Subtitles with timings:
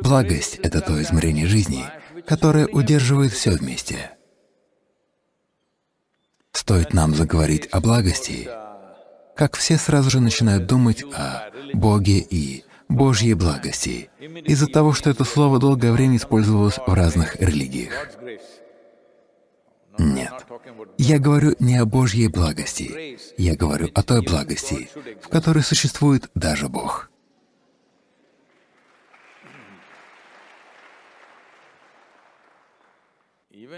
[0.00, 1.84] Благость— это то измерение жизни,
[2.26, 4.10] которое удерживает все вместе.
[6.52, 8.48] Стоит нам заговорить о благости,
[9.36, 15.24] как все сразу же начинают думать о Боге и Божьей благости, из-за того, что это
[15.24, 18.10] слово долгое время использовалось в разных религиях.
[19.98, 20.32] Нет.
[20.98, 23.18] Я говорю не о Божьей благости.
[23.36, 24.88] Я говорю о той благости,
[25.20, 27.10] в которой существует даже Бог.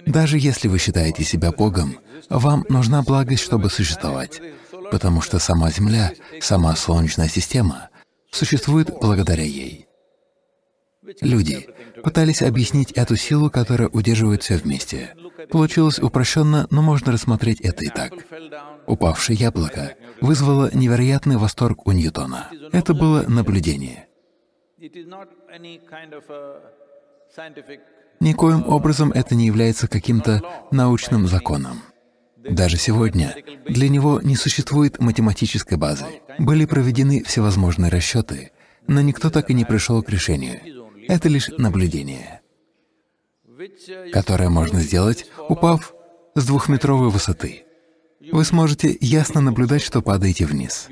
[0.06, 1.98] Даже если вы считаете себя Богом,
[2.28, 4.40] вам нужна благость, чтобы существовать,
[4.90, 7.90] потому что сама Земля, сама Солнечная система
[8.30, 9.86] существует благодаря ей.
[11.20, 11.66] Люди
[12.02, 15.14] пытались объяснить эту силу, которая удерживает все вместе.
[15.50, 18.12] Получилось упрощенно, но можно рассмотреть это и так.
[18.86, 22.50] Упавшее яблоко вызвало невероятный восторг у Ньютона.
[22.72, 24.08] Это было наблюдение.
[28.20, 31.82] Никоим образом это не является каким-то научным законом.
[32.38, 33.34] Даже сегодня
[33.66, 36.06] для него не существует математической базы.
[36.38, 38.52] Были проведены всевозможные расчеты,
[38.86, 40.60] но никто так и не пришел к решению.
[41.08, 42.40] Это лишь наблюдение,
[44.12, 45.94] которое можно сделать, упав
[46.34, 47.64] с двухметровой высоты.
[48.32, 50.88] Вы сможете ясно наблюдать, что падаете вниз.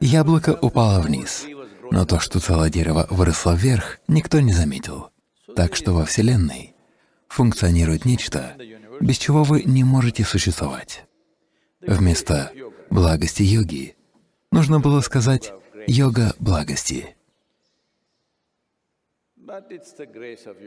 [0.00, 1.46] Яблоко упало вниз,
[1.90, 5.10] но то, что целое дерево выросло вверх, никто не заметил.
[5.54, 6.74] Так что во Вселенной
[7.28, 8.56] функционирует нечто,
[9.00, 11.04] без чего вы не можете существовать.
[11.80, 12.52] Вместо
[12.90, 13.96] благости йоги
[14.50, 15.52] нужно было сказать
[15.86, 17.16] йога благости.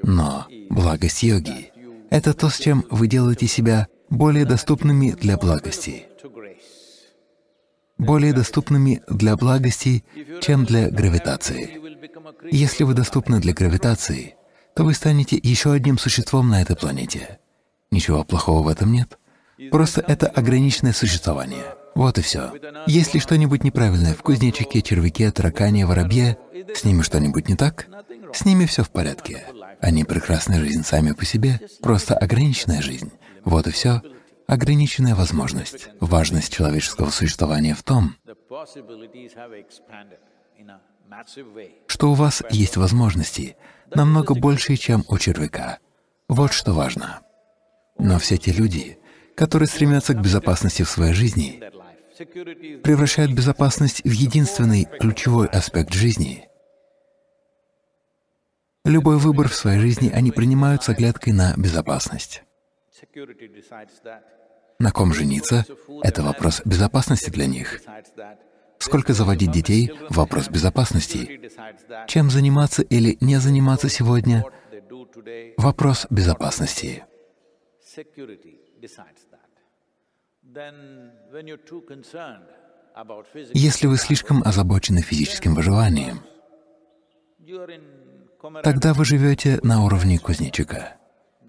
[0.03, 1.71] Но благость йоги—
[2.09, 6.05] это то, с чем вы делаете себя более доступными для благости,
[7.97, 10.03] более доступными для благости,
[10.41, 11.79] чем для гравитации.
[12.51, 14.35] Если вы доступны для гравитации,
[14.75, 17.39] то вы станете еще одним существом на этой планете.
[17.91, 19.17] Ничего плохого в этом нет.
[19.71, 21.63] Просто это ограниченное существование.
[21.95, 22.51] Вот и все.
[22.87, 26.37] Есть ли что-нибудь неправильное в кузнечике, червяке, таракане, воробье?
[26.73, 27.87] С ними что-нибудь не так?
[28.33, 29.45] С ними все в порядке.
[29.79, 33.11] Они прекрасная жизнь сами по себе, просто ограниченная жизнь.
[33.45, 34.01] Вот и все.
[34.47, 35.89] Ограниченная возможность.
[35.99, 38.15] Важность человеческого существования в том,
[41.87, 43.55] что у вас есть возможности
[43.93, 45.79] намного большие, чем у червяка.
[46.27, 47.21] Вот что важно.
[47.97, 48.97] Но все те люди,
[49.35, 51.61] которые стремятся к безопасности в своей жизни,
[52.83, 56.47] превращают безопасность в единственный ключевой аспект жизни.
[58.85, 62.43] Любой выбор в своей жизни они принимают с оглядкой на безопасность.
[64.79, 65.65] На ком жениться—
[66.03, 67.81] это вопрос безопасности для них.
[68.79, 71.49] Сколько заводить детей— вопрос безопасности.
[72.07, 74.43] Чем заниматься или не заниматься сегодня—
[75.57, 77.05] вопрос безопасности.
[83.53, 86.21] Если вы слишком озабочены физическим выживанием,
[88.63, 90.97] тогда вы живете на уровне кузнечика.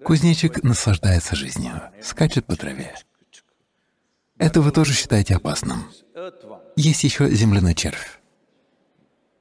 [0.05, 2.93] Кузнечик наслаждается жизнью, скачет по траве.
[4.37, 5.89] Это вы тоже считаете опасным.
[6.75, 8.19] Есть еще земляной червь.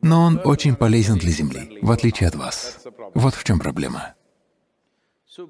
[0.00, 2.78] Но он очень полезен для Земли, в отличие от вас.
[3.12, 4.14] Вот в чем проблема.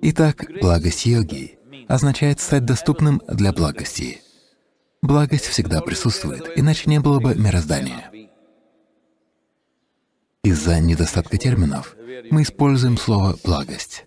[0.03, 4.21] Итак, благость йоги означает стать доступным для благости.
[5.01, 8.11] Благость всегда присутствует, иначе не было бы мироздания.
[10.43, 11.95] Из-за недостатка терминов
[12.33, 14.07] мы используем слово «благость».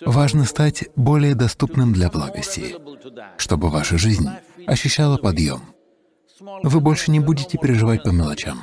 [0.00, 2.76] Важно стать более доступным для благости,
[3.36, 4.28] чтобы ваша жизнь
[4.66, 5.62] ощущала подъем.
[6.40, 8.62] Вы больше не будете переживать по мелочам.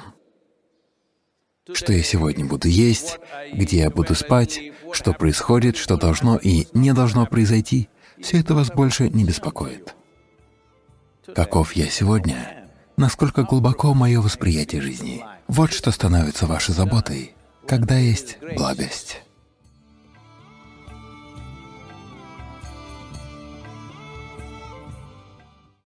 [1.71, 3.19] Что я сегодня буду есть,
[3.53, 4.59] где я буду спать,
[4.91, 7.87] что происходит, что должно и не должно произойти,
[8.21, 9.95] все это вас больше не беспокоит.
[11.33, 12.67] Каков я сегодня?
[12.97, 15.23] Насколько глубоко мое восприятие жизни?
[15.47, 17.35] Вот что становится вашей заботой,
[17.65, 19.21] когда есть благость.